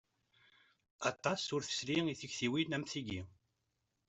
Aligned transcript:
Aṭas 1.09 1.43
ur 1.55 1.61
tesli 1.63 1.97
i 2.09 2.15
tiktiwin 2.19 2.75
am 2.75 2.85
tigi. 2.91 3.21